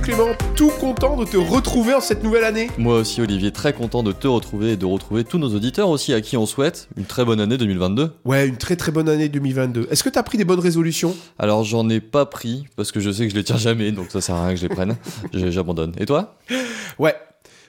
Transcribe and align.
Salut 0.00 0.14
Clément, 0.14 0.34
tout 0.56 0.70
content 0.70 1.14
de 1.16 1.26
te 1.26 1.36
retrouver 1.36 1.92
en 1.92 2.00
cette 2.00 2.22
nouvelle 2.22 2.44
année. 2.44 2.70
Moi 2.78 2.96
aussi 2.96 3.20
Olivier, 3.20 3.50
très 3.52 3.74
content 3.74 4.02
de 4.02 4.12
te 4.12 4.26
retrouver 4.26 4.72
et 4.72 4.76
de 4.78 4.86
retrouver 4.86 5.24
tous 5.24 5.36
nos 5.36 5.54
auditeurs 5.54 5.90
aussi 5.90 6.14
à 6.14 6.22
qui 6.22 6.38
on 6.38 6.46
souhaite 6.46 6.88
une 6.96 7.04
très 7.04 7.22
bonne 7.24 7.38
année 7.38 7.58
2022. 7.58 8.10
Ouais, 8.24 8.46
une 8.48 8.56
très 8.56 8.76
très 8.76 8.92
bonne 8.92 9.10
année 9.10 9.28
2022. 9.28 9.88
Est-ce 9.90 10.02
que 10.02 10.08
t'as 10.08 10.22
pris 10.22 10.38
des 10.38 10.46
bonnes 10.46 10.60
résolutions? 10.60 11.14
Alors 11.38 11.64
j'en 11.64 11.86
ai 11.90 12.00
pas 12.00 12.24
pris 12.24 12.64
parce 12.76 12.92
que 12.92 13.00
je 13.00 13.10
sais 13.10 13.24
que 13.24 13.30
je 13.30 13.36
les 13.36 13.44
tiens 13.44 13.58
jamais, 13.58 13.92
donc 13.92 14.06
ça 14.10 14.22
sert 14.22 14.36
à 14.36 14.46
rien 14.46 14.54
que 14.54 14.60
je 14.60 14.66
les 14.66 14.74
prenne. 14.74 14.96
J'abandonne. 15.34 15.92
Et 15.98 16.06
toi? 16.06 16.36
Ouais, 16.98 17.14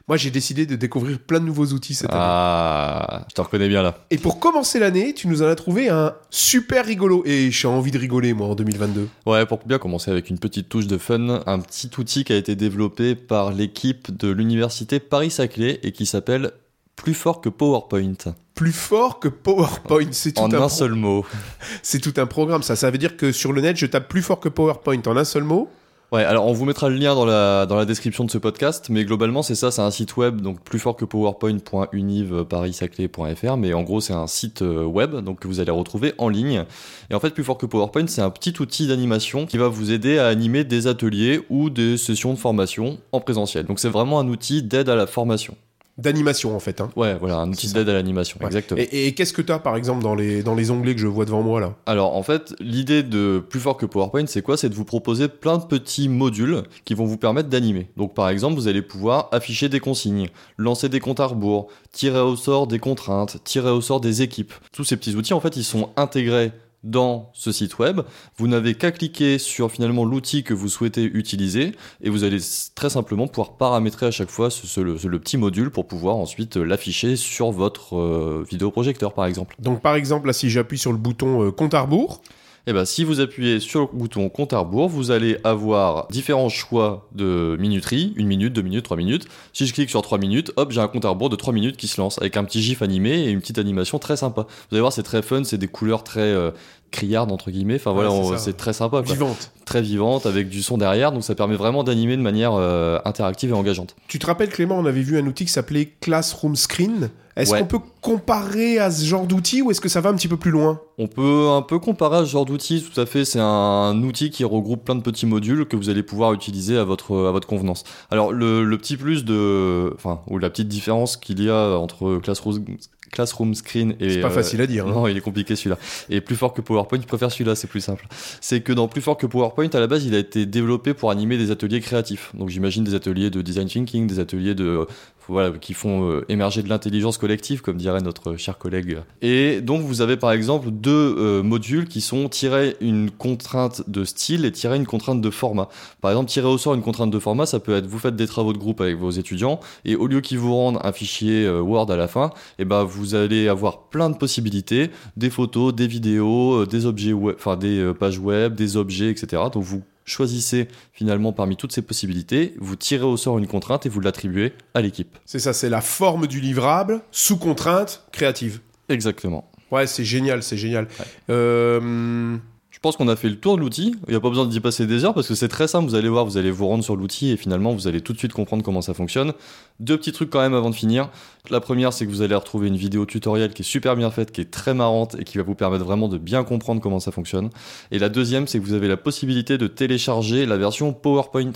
moi, 0.07 0.18
j'ai 0.18 0.31
décidé 0.31 0.65
de 0.65 0.75
découvrir 0.75 1.20
plein 1.20 1.39
de 1.39 1.45
nouveaux 1.45 1.68
outils 1.68 1.93
cette 1.93 2.09
année. 2.09 2.20
Ah, 2.21 3.25
je 3.29 3.36
te 3.36 3.41
reconnais 3.41 3.70
bien 3.70 3.81
là. 3.81 3.97
Et 4.09 4.18
pour 4.18 4.39
commencer 4.39 4.79
l'année, 4.79 5.14
tu 5.14 5.27
nous 5.27 5.41
en 5.41 5.47
as 5.47 5.55
trouvé 5.55 5.89
un 5.89 6.14
super 6.29 6.86
rigolo. 6.86 7.24
Et 7.25 7.51
j'ai 7.51 7.68
envie 7.68 7.91
de 7.91 7.97
rigoler, 8.00 8.33
moi, 8.33 8.47
en 8.47 8.55
2022. 8.55 9.07
Ouais, 9.25 9.46
pour 9.46 9.60
bien 9.65 9.77
commencer 9.77 10.11
avec 10.11 10.29
une 10.29 10.39
petite 10.39 10.69
touche 10.69 10.87
de 10.87 10.97
fun, 10.97 11.41
un 11.46 11.60
petit 11.60 11.89
outil 11.97 12.24
qui 12.24 12.33
a 12.33 12.36
été 12.37 12.55
développé 12.55 13.15
par 13.15 13.51
l'équipe 13.51 14.15
de 14.15 14.29
l'université 14.29 15.00
Paris-Saclay 15.00 15.79
et 15.83 15.91
qui 15.91 16.05
s'appelle 16.05 16.52
Plus 16.96 17.13
fort 17.13 17.41
que 17.41 17.49
PowerPoint. 17.49 18.33
Plus 18.55 18.74
fort 18.74 19.19
que 19.19 19.27
PowerPoint, 19.27 20.10
c'est 20.11 20.33
tout 20.33 20.41
en 20.41 20.52
un, 20.54 20.61
un 20.63 20.69
seul 20.69 20.93
mot. 20.93 21.25
C'est 21.83 21.99
tout 21.99 22.13
un 22.18 22.25
programme, 22.25 22.63
ça. 22.63 22.75
Ça 22.75 22.91
veut 22.91 22.97
dire 22.97 23.18
que 23.18 23.32
sur 23.32 23.54
le 23.54 23.61
net, 23.61 23.77
je 23.77 23.86
tape 23.86 24.07
plus 24.07 24.21
fort 24.21 24.39
que 24.39 24.49
PowerPoint 24.49 25.02
en 25.05 25.18
un 25.18 25.24
seul 25.24 25.43
mot. 25.43 25.69
Ouais, 26.11 26.25
alors 26.25 26.46
on 26.46 26.51
vous 26.51 26.65
mettra 26.65 26.89
le 26.89 26.97
lien 26.97 27.15
dans 27.15 27.24
la, 27.24 27.65
dans 27.65 27.78
la 27.78 27.86
description 27.86 28.25
de 28.25 28.32
ce 28.32 28.38
podcast, 28.38 28.89
mais 28.89 29.06
globalement 29.06 29.43
c'est 29.43 29.56
ça, 29.56 29.71
c'est 29.71 29.82
un 29.82 29.92
site 29.92 30.18
web, 30.18 30.42
donc 30.42 30.61
plus 30.61 30.78
fort 30.78 30.97
que 30.97 31.06
powerpoint.univ.paris-saclay.fr, 31.06 33.56
mais 33.56 33.73
en 33.73 33.83
gros 33.83 34.02
c'est 34.02 34.11
un 34.11 34.28
site 34.28 34.61
euh, 34.61 34.83
web, 34.83 35.16
donc 35.16 35.39
que 35.39 35.47
vous 35.47 35.61
allez 35.61 35.72
retrouver 35.72 36.14
en 36.17 36.28
ligne. 36.28 36.66
Et 37.09 37.16
en 37.16 37.22
fait, 37.22 37.30
plus 37.30 37.45
fort 37.45 37.58
que 37.58 37.66
PowerPoint, 37.66 38.08
c'est 38.08 38.22
un 38.22 38.30
petit 38.30 38.55
outil 38.59 38.88
d'animation 38.88 39.45
qui 39.45 39.58
va 39.58 39.69
vous 39.69 39.94
aider 39.94 40.17
à 40.17 40.27
animer 40.27 40.66
des 40.66 40.88
ateliers 40.88 41.39
ou 41.50 41.69
des 41.69 41.95
sessions 41.95 42.33
de 42.33 42.39
formation 42.39 42.97
en 43.13 43.22
présentiel. 43.22 43.66
Donc 43.66 43.80
c'est 43.80 43.88
vraiment 43.88 44.19
un 44.19 44.28
outil 44.28 44.63
d'aide 44.63 44.89
à 44.89 44.97
la 44.97 45.07
formation. 45.07 45.55
D'animation, 46.02 46.55
en 46.55 46.59
fait. 46.59 46.81
Hein. 46.81 46.89
Ouais, 46.95 47.16
voilà, 47.19 47.38
un 47.38 47.49
outil 47.49 47.71
d'aide 47.71 47.88
à 47.89 47.94
l'animation, 47.94 48.38
Ouais. 48.41 48.47
exactement. 48.47 48.80
Et, 48.81 49.07
et 49.07 49.13
qu'est-ce 49.13 49.33
que 49.33 49.41
tu 49.41 49.52
as, 49.52 49.59
par 49.59 49.75
exemple, 49.75 50.02
dans 50.03 50.16
les, 50.16 50.44
dans 50.44 50.55
les 50.55 50.71
onglets 50.71 50.95
que 50.95 51.02
je 51.02 51.07
vois 51.07 51.25
devant 51.25 51.41
moi, 51.41 51.59
là? 51.59 51.75
Alors 51.85 52.16
en 52.16 52.23
fait, 52.23 52.53
l'idée 52.59 53.03
de 53.03 53.44
plus 53.47 53.59
fort 53.59 53.77
que 53.77 53.85
PowerPoint, 53.85 54.25
c'est 54.27 54.41
quoi? 54.41 54.57
C'est 54.57 54.69
de 54.69 54.75
vous 54.75 54.85
proposer 54.85 55.27
plein 55.27 55.57
de 55.57 55.66
petits 55.66 56.09
modules 56.09 56.63
qui 56.85 56.94
vont 56.94 57.05
vous 57.05 57.17
permettre 57.17 57.49
d'animer. 57.49 57.88
Donc 57.97 58.13
par 58.13 58.29
exemple, 58.29 58.55
vous 58.55 58.67
allez 58.67 58.81
pouvoir 58.81 59.29
afficher 59.31 59.69
des 59.69 59.79
consignes, 59.79 60.27
lancer 60.57 60.89
des 60.89 60.99
comptes 60.99 61.19
à 61.19 61.25
rebours, 61.27 61.67
tirer 61.91 62.19
au 62.22 62.35
sort 62.35 62.67
des 62.67 62.79
contraintes, 62.79 63.38
tirer 63.44 63.69
au 63.72 63.81
sort 63.81 64.02
des 64.02 64.22
équipes. 64.22 64.53
Tous 64.72 64.83
ces 64.83 64.97
petits 64.97 65.16
outils, 65.16 65.33
en 65.33 65.39
fait, 65.39 65.55
ils 65.57 65.63
sont 65.63 65.89
intégrés 65.97 66.52
dans 66.83 67.29
ce 67.33 67.51
site 67.51 67.77
web. 67.79 68.01
Vous 68.37 68.47
n'avez 68.47 68.73
qu'à 68.75 68.91
cliquer 68.91 69.37
sur 69.37 69.71
finalement 69.71 70.03
l'outil 70.05 70.43
que 70.43 70.53
vous 70.53 70.67
souhaitez 70.69 71.03
utiliser 71.03 71.73
et 72.01 72.09
vous 72.09 72.23
allez 72.23 72.39
très 72.75 72.89
simplement 72.89 73.27
pouvoir 73.27 73.57
paramétrer 73.57 74.07
à 74.07 74.11
chaque 74.11 74.29
fois 74.29 74.49
ce- 74.49 74.79
le 74.81 75.19
petit 75.19 75.38
module 75.38 75.69
pour 75.69 75.85
pouvoir 75.88 76.15
ensuite 76.15 76.57
euh, 76.57 76.63
l'afficher 76.63 77.15
sur 77.15 77.51
votre 77.51 77.97
euh, 77.97 78.45
vidéoprojecteur 78.49 79.13
par 79.13 79.25
exemple. 79.25 79.55
Donc, 79.59 79.81
par 79.81 79.95
exemple, 79.95 80.27
là, 80.27 80.33
si 80.33 80.49
j'appuie 80.49 80.77
sur 80.77 80.91
le 80.91 80.97
bouton 80.97 81.43
euh, 81.43 81.51
compte 81.51 81.73
à 81.73 81.81
rebours, 81.81 82.21
Eh 82.67 82.73
ben, 82.73 82.85
si 82.85 83.03
vous 83.03 83.19
appuyez 83.19 83.59
sur 83.59 83.81
le 83.81 83.87
bouton 83.91 84.29
compte 84.29 84.53
à 84.53 84.59
rebours, 84.59 84.87
vous 84.87 85.09
allez 85.09 85.37
avoir 85.43 86.07
différents 86.09 86.49
choix 86.49 87.07
de 87.13 87.57
minuterie, 87.59 88.13
une 88.17 88.27
minute, 88.27 88.53
deux 88.53 88.61
minutes, 88.61 88.85
trois 88.85 88.97
minutes. 88.97 89.25
Si 89.51 89.65
je 89.65 89.73
clique 89.73 89.89
sur 89.89 90.01
trois 90.03 90.19
minutes, 90.19 90.51
hop, 90.57 90.71
j'ai 90.71 90.79
un 90.79 90.87
compte 90.87 91.05
à 91.05 91.09
rebours 91.09 91.29
de 91.29 91.35
trois 91.35 91.53
minutes 91.53 91.75
qui 91.75 91.87
se 91.87 91.99
lance 91.99 92.19
avec 92.19 92.37
un 92.37 92.43
petit 92.43 92.61
gif 92.61 92.81
animé 92.83 93.11
et 93.23 93.29
une 93.31 93.39
petite 93.41 93.57
animation 93.57 93.97
très 93.97 94.15
sympa. 94.15 94.43
Vous 94.43 94.75
allez 94.75 94.81
voir, 94.81 94.93
c'est 94.93 95.01
très 95.03 95.23
fun, 95.23 95.43
c'est 95.43 95.57
des 95.57 95.67
couleurs 95.67 96.03
très 96.03 96.19
euh, 96.21 96.51
criardes 96.91 97.31
entre 97.31 97.49
guillemets. 97.49 97.75
Enfin 97.75 97.93
voilà, 97.93 98.11
Ouais, 98.11 98.37
c'est 98.37 98.55
très 98.57 98.73
sympa, 98.73 99.01
quoi. 99.01 99.13
vivante. 99.13 99.51
Très 99.72 99.81
vivante 99.81 100.25
avec 100.25 100.50
du 100.50 100.61
son 100.61 100.77
derrière, 100.77 101.12
donc 101.13 101.23
ça 101.23 101.34
permet 101.34 101.56
vraiment 101.56 101.84
d'animer 101.85 102.18
de 102.18 102.22
manière 102.22 102.51
euh, 102.56 103.00
interactive 103.06 103.51
et 103.51 103.53
engageante. 103.53 103.95
Tu 104.07 104.19
te 104.19 104.25
rappelles, 104.25 104.50
Clément, 104.50 104.78
on 104.78 104.85
avait 104.85 105.01
vu 105.01 105.18
un 105.18 105.25
outil 105.25 105.45
qui 105.45 105.51
s'appelait 105.51 105.94
Classroom 106.01 106.56
Screen. 106.57 107.09
Est-ce 107.38 107.53
Ouais. 107.53 107.59
qu'on 107.62 107.66
peut 107.66 107.79
comparer 108.01 108.78
à 108.79 108.91
ce 108.91 109.06
genre 109.06 109.25
d'outil 109.25 109.62
ou 109.62 109.72
est-ce 109.72 109.79
que 109.79 109.88
ça 109.88 110.01
va 110.01 110.09
un 110.09 110.16
petit 110.16 110.28
peu 110.28 110.35
plus 110.35 110.51
loin? 110.51 110.81
On 110.97 111.07
peut 111.07 111.47
un 111.50 111.62
peu 111.62 111.79
comparer 111.79 112.18
à 112.18 112.25
ce 112.25 112.31
genre 112.31 112.44
d'outil, 112.45 112.84
tout 112.84 113.00
à 113.00 113.06
fait. 113.06 113.23
C'est 113.23 113.40
un 113.40 114.03
outil 114.03 114.29
qui 114.31 114.44
regroupe 114.44 114.84
plein 114.84 114.95
de 114.95 115.01
petits 115.01 115.25
modules 115.25 115.66
que 115.66 115.78
vous 115.78 115.90
allez 115.90 116.03
pouvoir 116.03 116.34
utiliser 116.34 116.78
à 116.78 116.84
votre, 116.84 117.28
à 117.28 117.31
votre 117.31 117.47
convenance. 117.47 117.85
Alors, 118.12 118.34
le, 118.34 118.66
le 118.66 118.78
petit 118.78 118.97
plus 118.97 119.24
de. 119.24 119.94
Enfin, 119.95 120.19
ou 120.28 120.40
la 120.40 120.50
petite 120.50 120.68
différence 120.68 121.16
qu'il 121.16 121.41
y 121.41 121.50
a 121.50 121.78
entre 121.78 122.19
Classroom, 122.22 122.66
Classroom 123.11 123.53
Screen 123.55 123.95
et. 123.99 124.09
C'est 124.09 124.22
pas 124.22 124.27
euh, 124.27 124.31
facile 124.31 124.61
à 124.61 124.67
dire. 124.67 124.88
hein. 124.88 124.91
Non, 124.91 125.07
il 125.07 125.17
est 125.17 125.22
compliqué 125.22 125.55
celui-là. 125.55 125.77
Et 126.09 126.22
plus 126.22 126.35
fort 126.35 126.53
que 126.53 126.61
PowerPoint, 126.61 126.99
je 127.01 127.07
préfère 127.07 127.31
celui-là, 127.31 127.55
c'est 127.55 127.67
plus 127.67 127.81
simple. 127.81 128.07
C'est 128.39 128.61
que 128.61 128.73
dans 128.73 128.88
plus 128.88 129.01
fort 129.01 129.17
que 129.17 129.25
PowerPoint, 129.27 129.69
à 129.73 129.79
la 129.79 129.88
base, 129.88 130.05
il 130.05 130.16
a 130.16 130.19
été 130.19 130.45
développé 130.45 130.94
pour 130.94 131.11
animer 131.11 131.38
des 131.38 131.51
ateliers 131.51 131.81
créatifs. 131.81 132.31
Donc 132.33 132.50
j'imagine 132.50 132.83
des 132.83 132.95
ateliers 132.95 133.29
de 133.29 133.41
design 133.41 133.67
thinking, 133.67 134.07
des 134.07 134.19
ateliers 134.19 134.55
de 134.55 134.88
voilà 135.27 135.51
qui 135.51 135.73
font 135.73 136.09
euh, 136.09 136.25
émerger 136.29 136.63
de 136.63 136.69
l'intelligence 136.69 137.17
collective, 137.17 137.61
comme 137.61 137.77
dirait 137.77 138.01
notre 138.01 138.35
cher 138.35 138.57
collègue. 138.57 138.99
Et 139.21 139.61
donc 139.61 139.81
vous 139.83 140.01
avez 140.01 140.17
par 140.17 140.31
exemple 140.31 140.71
deux 140.71 141.15
euh, 141.17 141.43
modules 141.43 141.87
qui 141.87 142.01
sont 142.01 142.29
tirer 142.29 142.75
une 142.81 143.11
contrainte 143.11 143.83
de 143.89 144.03
style 144.03 144.45
et 144.45 144.51
tirer 144.51 144.75
une 144.75 144.85
contrainte 144.85 145.21
de 145.21 145.29
format. 145.29 145.69
Par 146.01 146.11
exemple, 146.11 146.29
tirer 146.29 146.47
au 146.47 146.57
sort 146.57 146.73
une 146.73 146.81
contrainte 146.81 147.11
de 147.11 147.19
format, 147.19 147.45
ça 147.45 147.59
peut 147.59 147.75
être 147.75 147.85
vous 147.85 147.99
faites 147.99 148.15
des 148.15 148.27
travaux 148.27 148.53
de 148.53 148.57
groupe 148.57 148.81
avec 148.81 148.97
vos 148.97 149.11
étudiants 149.11 149.59
et 149.85 149.95
au 149.95 150.07
lieu 150.07 150.21
qu'ils 150.21 150.39
vous 150.39 150.55
rendent 150.55 150.79
un 150.83 150.91
fichier 150.91 151.45
euh, 151.45 151.61
Word 151.61 151.91
à 151.91 151.95
la 151.95 152.07
fin, 152.07 152.31
et 152.59 152.65
ben 152.65 152.83
vous 152.83 153.15
allez 153.15 153.47
avoir 153.47 153.83
plein 153.89 154.09
de 154.09 154.15
possibilités, 154.15 154.89
des 155.17 155.29
photos, 155.29 155.73
des 155.73 155.88
vidéos, 155.88 156.65
des 156.65 156.85
objets 156.85 157.13
enfin 157.13 157.55
des 157.55 157.91
pages 157.99 158.19
web, 158.19 158.55
des 158.55 158.77
objets, 158.77 159.09
etc. 159.09 159.43
Donc 159.53 159.63
vous 159.63 159.83
choisissez 160.06 160.67
finalement 160.94 161.34
parmi 161.34 161.57
toutes 161.57 161.72
ces 161.72 161.81
possibilités, 161.81 162.53
vous 162.59 162.75
tirez 162.75 163.06
au 163.06 163.17
sort 163.17 163.38
une 163.38 163.47
contrainte 163.47 163.85
et 163.85 163.89
vous 163.89 164.00
l'attribuez 164.00 164.53
à 164.73 164.81
l'équipe. 164.81 165.17
C'est 165.25 165.39
ça, 165.39 165.53
c'est 165.53 165.69
la 165.69 165.81
forme 165.81 166.28
du 166.28 166.39
livrable 166.39 167.01
sous 167.12 167.38
contrainte 167.38 168.03
créative. 168.12 168.59
Exactement. 168.89 169.50
Ouais, 169.72 169.88
c'est 169.88 170.03
génial, 170.03 170.44
c'est 170.44 170.57
génial. 170.57 170.88
Ouais. 171.00 171.06
Euh, 171.29 172.38
pense 172.81 172.97
qu'on 172.97 173.08
a 173.08 173.16
fait 173.16 173.30
le 173.30 173.40
tour 173.40 173.58
de 173.58 173.62
l'outil. 173.62 173.96
Il 174.08 174.12
n'y 174.12 174.16
a 174.16 174.19
pas 174.19 174.30
besoin 174.30 174.47
d'y 174.47 174.59
passer 174.59 174.88
des 174.88 175.06
heures 175.06 175.14
parce 175.14 175.28
que 175.28 175.36
c'est 175.36 175.47
très 175.47 175.68
simple. 175.68 175.88
Vous 175.88 175.96
allez 175.96 176.09
voir, 176.09 176.25
vous 176.25 176.38
allez 176.38 176.50
vous 176.50 176.68
rendre 176.68 176.84
sur 176.84 176.96
l'outil 176.96 177.30
et 177.30 177.38
finalement 177.38 177.74
vous 177.74 177.88
allez 177.88 178.02
tout 178.02 178.12
de 178.12 178.18
suite 178.18 178.34
comprendre 178.34 178.64
comment 178.64 178.81
ça 178.81 178.96
fonctionne. 178.96 179.34
Deux 179.80 179.97
petits 179.97 180.12
trucs 180.12 180.31
quand 180.31 180.42
même 180.42 180.56
avant 180.56 180.72
de 180.72 180.75
finir. 180.75 181.09
La 181.52 181.59
première, 181.59 181.94
c'est 181.94 182.06
que 182.06 182.12
vous 182.12 182.24
allez 182.24 182.34
retrouver 182.34 182.68
une 182.68 182.75
vidéo 182.75 183.06
tutoriel 183.06 183.53
qui 183.53 183.62
est 183.62 183.66
super 183.66 183.96
bien 183.96 184.09
faite, 184.09 184.31
qui 184.31 184.42
est 184.42 184.52
très 184.52 184.74
marrante 184.74 185.16
et 185.19 185.24
qui 185.24 185.38
va 185.38 185.44
vous 185.44 185.56
permettre 185.56 185.86
vraiment 185.86 186.08
de 186.08 186.18
bien 186.18 186.44
comprendre 186.44 186.81
comment 186.81 187.00
ça 187.00 187.12
fonctionne. 187.12 187.50
Et 187.92 188.00
la 188.00 188.09
deuxième, 188.09 188.47
c'est 188.47 188.59
que 188.59 188.66
vous 188.66 188.74
avez 188.74 188.88
la 188.88 188.98
possibilité 188.98 189.59
de 189.59 189.68
télécharger 189.68 190.48
la 190.48 190.58
version 190.58 190.92
PowerPoint. 190.92 191.53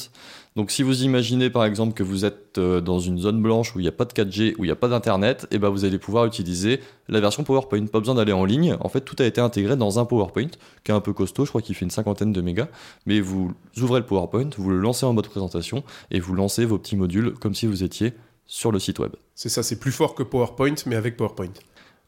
Donc 0.56 0.72
si 0.72 0.84
vous 0.84 1.04
imaginez 1.04 1.50
par 1.50 1.66
exemple 1.66 1.94
que 1.94 2.04
vous 2.04 2.24
êtes 2.24 2.58
euh, 2.58 2.80
dans 2.80 3.00
une 3.00 3.18
zone 3.18 3.42
blanche 3.42 3.76
où 3.76 3.80
il 3.80 3.84
n'y 3.84 3.90
a 3.90 3.92
pas 3.92 4.06
de 4.06 4.14
4G, 4.14 4.56
où 4.58 4.64
il 4.64 4.68
n'y 4.68 4.72
a 4.72 4.78
pas 4.78 4.88
d'internet, 4.88 5.48
et 5.52 5.60
ben 5.60 5.68
vous 5.70 5.84
allez 5.84 6.00
pouvoir 6.00 6.26
utiliser 6.26 6.80
la 7.10 7.20
version 7.20 7.44
PowerPoint. 7.44 7.86
Pas 7.88 8.00
besoin 8.00 8.16
d'aller 8.16 8.32
en 8.32 8.46
ligne. 8.46 8.78
En 8.80 8.88
fait, 8.88 9.02
tout 9.02 9.18
a 9.20 9.26
été 9.26 9.42
intégré 9.42 9.76
dans 9.76 10.00
un 10.00 10.06
PowerPoint 10.06 10.48
qui 10.86 10.92
est 10.92 10.96
un 10.96 11.02
peu 11.02 11.12
costaud. 11.12 11.44
Je 11.44 11.50
crois 11.50 11.62
qu'il 11.62 11.76
fait 11.76 11.84
une 11.84 11.92
cinquantaine 11.92 12.32
de 12.32 12.40
mégas. 12.40 12.70
Mais 13.06 13.20
vous 13.20 13.54
ouvrez 13.82 14.00
le 14.00 14.06
PowerPoint, 14.06 14.50
vous 14.58 14.70
le 14.70 14.80
lancez 14.80 15.06
en 15.06 15.12
mode 15.12 15.28
présentation 15.28 15.84
et 16.10 16.22
vous 16.22 16.34
lancez 16.34 16.64
vos 16.64 16.78
petits 16.78 16.96
modules 16.96 17.34
comme 17.34 17.54
si 17.54 17.66
vous 17.68 17.84
étiez 17.84 18.14
sur 18.48 18.72
le 18.72 18.80
site 18.80 19.00
web. 19.00 19.12
c'est 19.34 19.50
ça, 19.50 19.64
c'est 19.64 19.80
plus 19.80 19.92
fort 19.92 20.14
que 20.14 20.22
PowerPoint, 20.24 20.76
mais 20.86 20.96
avec 20.96 21.18
PowerPoint. 21.18 21.50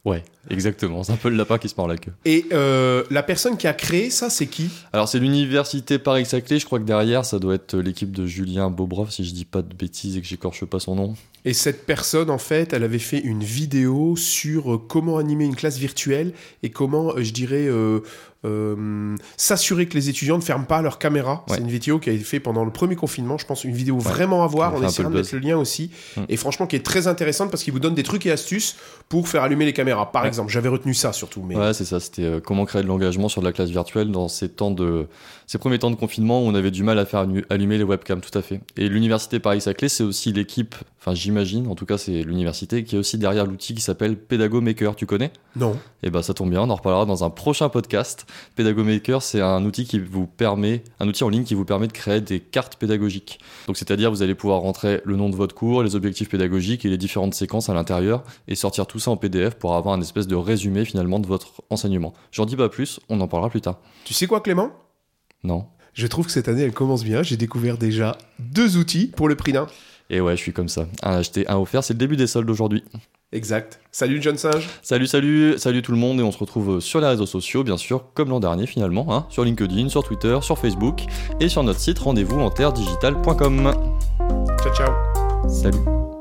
Ouais, 0.04 0.22
exactement. 0.48 1.02
C'est 1.02 1.12
un 1.12 1.16
peu 1.16 1.28
le 1.28 1.36
lapin 1.36 1.58
qui 1.58 1.68
se 1.68 1.74
mord 1.76 1.88
la 1.88 1.96
queue. 1.96 2.12
Et 2.24 2.46
euh, 2.52 3.04
la 3.10 3.22
personne 3.22 3.56
qui 3.56 3.66
a 3.66 3.74
créé 3.74 4.10
ça, 4.10 4.30
c'est 4.30 4.46
qui? 4.46 4.70
Alors 4.92 5.08
c'est 5.08 5.18
l'université 5.18 5.98
Paris-Saclay. 5.98 6.58
Je 6.58 6.66
crois 6.66 6.78
que 6.78 6.84
derrière, 6.84 7.24
ça 7.24 7.38
doit 7.38 7.54
être 7.54 7.76
l'équipe 7.76 8.12
de 8.12 8.26
Julien 8.26 8.70
Bobrov, 8.70 9.10
si 9.10 9.24
je 9.24 9.34
dis 9.34 9.44
pas 9.44 9.62
de 9.62 9.74
bêtises 9.74 10.16
et 10.16 10.20
que 10.20 10.26
j'écorche 10.26 10.64
pas 10.64 10.80
son 10.80 10.94
nom. 10.94 11.14
Et 11.44 11.52
cette 11.54 11.86
personne, 11.86 12.30
en 12.30 12.38
fait, 12.38 12.72
elle 12.72 12.84
avait 12.84 12.98
fait 12.98 13.18
une 13.20 13.42
vidéo 13.44 14.16
sur 14.16 14.74
euh, 14.74 14.78
comment 14.78 15.18
animer 15.18 15.44
une 15.44 15.56
classe 15.56 15.78
virtuelle 15.78 16.32
et 16.62 16.70
comment, 16.70 17.14
euh, 17.16 17.22
je 17.22 17.32
dirais, 17.32 17.66
euh, 17.68 18.00
euh, 18.44 19.16
s'assurer 19.36 19.86
que 19.86 19.94
les 19.94 20.08
étudiants 20.08 20.36
ne 20.36 20.42
ferment 20.42 20.64
pas 20.64 20.80
leur 20.82 20.98
caméra. 20.98 21.44
Ouais. 21.48 21.56
C'est 21.56 21.60
une 21.60 21.68
vidéo 21.68 21.98
qui 21.98 22.10
a 22.10 22.12
été 22.12 22.22
faite 22.24 22.42
pendant 22.42 22.64
le 22.64 22.70
premier 22.70 22.94
confinement. 22.96 23.36
Je 23.38 23.46
pense 23.46 23.64
une 23.64 23.72
vidéo 23.74 23.98
vraiment 23.98 24.44
à 24.44 24.46
voir. 24.46 24.74
On 24.74 24.82
un 24.82 24.86
essaiera 24.86 25.10
de 25.10 25.14
mettre 25.16 25.34
le 25.34 25.40
lien 25.40 25.56
aussi. 25.56 25.90
Mm. 26.16 26.20
Et 26.28 26.36
franchement, 26.36 26.66
qui 26.66 26.76
est 26.76 26.84
très 26.84 27.06
intéressante 27.08 27.50
parce 27.50 27.62
qu'il 27.64 27.72
vous 27.72 27.80
donne 27.80 27.94
des 27.94 28.02
trucs 28.04 28.26
et 28.26 28.30
astuces 28.30 28.76
pour 29.08 29.28
faire 29.28 29.42
allumer 29.42 29.64
les 29.64 29.72
caméras. 29.72 30.10
Par 30.12 30.22
Ouais. 30.22 30.28
exemple, 30.28 30.50
j'avais 30.52 30.68
retenu 30.68 30.94
ça 30.94 31.12
surtout. 31.12 31.42
Mais 31.46 31.56
Ouais, 31.56 31.72
c'est 31.74 31.84
ça. 31.84 31.98
C'était 32.00 32.22
euh, 32.24 32.40
comment 32.40 32.64
créer 32.64 32.82
de 32.82 32.86
l'engagement 32.88 33.28
sur 33.28 33.40
de 33.40 33.46
la 33.46 33.52
classe 33.52 33.70
virtuelle 33.70 34.10
dans 34.12 34.28
ces 34.28 34.48
temps 34.48 34.70
de, 34.70 35.06
ces 35.46 35.58
premiers 35.58 35.78
temps 35.78 35.90
de 35.90 35.96
confinement 35.96 36.40
où 36.42 36.46
on 36.46 36.54
avait 36.54 36.70
du 36.70 36.82
mal 36.82 36.98
à 36.98 37.06
faire 37.06 37.20
allu- 37.26 37.44
allumer 37.50 37.78
les 37.78 37.84
webcams, 37.84 38.20
tout 38.20 38.36
à 38.38 38.42
fait. 38.42 38.60
Et 38.76 38.88
l'université 38.88 39.40
Paris-Saclay, 39.40 39.88
c'est 39.88 40.04
aussi 40.04 40.32
l'équipe, 40.32 40.74
enfin 41.00 41.14
j'imagine, 41.28 41.66
en 41.66 41.74
tout 41.74 41.84
cas 41.84 41.98
c'est 41.98 42.22
l'université 42.22 42.84
qui 42.84 42.96
est 42.96 42.98
aussi 42.98 43.18
derrière 43.18 43.44
l'outil 43.44 43.74
qui 43.74 43.82
s'appelle 43.82 44.16
Pedago 44.16 44.62
Maker. 44.62 44.96
Tu 44.96 45.04
connais? 45.04 45.30
Non. 45.56 45.76
Et 46.02 46.08
ben 46.08 46.22
ça 46.22 46.32
tombe 46.32 46.48
bien, 46.48 46.62
on 46.62 46.70
en 46.70 46.74
reparlera 46.74 47.04
dans 47.04 47.22
un 47.22 47.28
prochain 47.28 47.68
podcast. 47.68 48.26
Pedago 48.56 48.82
Maker, 48.82 49.22
c'est 49.22 49.42
un 49.42 49.62
outil 49.66 49.84
qui 49.84 49.98
vous 49.98 50.26
permet, 50.26 50.82
un 51.00 51.06
outil 51.06 51.24
en 51.24 51.28
ligne 51.28 51.44
qui 51.44 51.54
vous 51.54 51.66
permet 51.66 51.86
de 51.86 51.92
créer 51.92 52.22
des 52.22 52.40
cartes 52.40 52.76
pédagogiques. 52.76 53.40
Donc 53.66 53.76
c'est-à-dire 53.76 54.10
vous 54.10 54.22
allez 54.22 54.34
pouvoir 54.34 54.60
rentrer 54.60 55.02
le 55.04 55.16
nom 55.16 55.28
de 55.28 55.36
votre 55.36 55.54
cours, 55.54 55.82
les 55.82 55.96
objectifs 55.96 56.30
pédagogiques 56.30 56.86
et 56.86 56.88
les 56.88 56.96
différentes 56.96 57.34
séquences 57.34 57.68
à 57.68 57.74
l'intérieur 57.74 58.24
et 58.46 58.54
sortir 58.54 58.86
tout 58.86 58.98
ça 58.98 59.10
en 59.10 59.18
PDF 59.18 59.56
pour 59.56 59.74
avoir 59.74 59.94
un 59.94 60.00
espèce 60.00 60.26
de 60.26 60.34
résumé 60.34 60.86
finalement 60.86 61.18
de 61.18 61.26
votre 61.26 61.62
enseignement. 61.68 62.14
J'en 62.32 62.46
dis 62.46 62.56
pas 62.56 62.70
plus, 62.70 63.00
on 63.10 63.20
en 63.20 63.28
parlera 63.28 63.50
plus 63.50 63.60
tard. 63.60 63.80
Tu 64.06 64.14
sais 64.14 64.26
quoi, 64.26 64.40
Clément? 64.40 64.70
Non. 65.44 65.66
Je 65.92 66.06
trouve 66.06 66.26
que 66.26 66.32
cette 66.32 66.48
année, 66.48 66.62
elle 66.62 66.72
commence 66.72 67.04
bien. 67.04 67.22
J'ai 67.22 67.36
découvert 67.36 67.76
déjà 67.76 68.16
deux 68.38 68.76
outils 68.76 69.08
pour 69.08 69.28
le 69.28 69.34
prix 69.34 69.52
d'un. 69.52 69.66
Et 70.10 70.20
ouais, 70.20 70.36
je 70.36 70.42
suis 70.42 70.52
comme 70.52 70.68
ça. 70.68 70.86
Un 71.02 71.16
acheté, 71.16 71.46
un 71.48 71.56
offert, 71.56 71.84
c'est 71.84 71.92
le 71.94 71.98
début 71.98 72.16
des 72.16 72.26
soldes 72.26 72.48
aujourd'hui. 72.48 72.82
Exact. 73.32 73.80
Salut 73.92 74.22
John 74.22 74.38
Singe. 74.38 74.66
Salut, 74.82 75.06
salut, 75.06 75.58
salut 75.58 75.82
tout 75.82 75.92
le 75.92 75.98
monde 75.98 76.18
et 76.18 76.22
on 76.22 76.32
se 76.32 76.38
retrouve 76.38 76.80
sur 76.80 77.00
les 77.00 77.06
réseaux 77.06 77.26
sociaux, 77.26 77.62
bien 77.62 77.76
sûr, 77.76 78.04
comme 78.14 78.30
l'an 78.30 78.40
dernier 78.40 78.66
finalement, 78.66 79.06
hein, 79.14 79.26
sur 79.28 79.44
LinkedIn, 79.44 79.90
sur 79.90 80.02
Twitter, 80.02 80.38
sur 80.40 80.58
Facebook 80.58 81.02
et 81.40 81.50
sur 81.50 81.62
notre 81.62 81.80
site 81.80 81.98
rendez-vous 81.98 82.40
en 82.40 82.50
terre 82.50 82.72
digitale.com. 82.72 83.72
Ciao 84.62 84.74
ciao. 84.74 85.48
Salut. 85.48 86.17